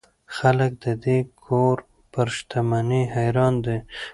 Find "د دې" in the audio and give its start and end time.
0.85-1.19